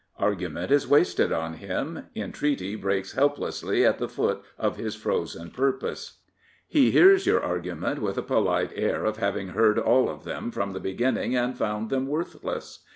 [0.17, 6.21] Argument is wasted on him, entreaty breaks helplessly at the foot of his frozen purpose.
[6.67, 9.23] He hears your arguments with a polite air 2 $% Prophets, Priests, and Kings of
[9.23, 12.79] having heard all of them from the beginning and found them worthless.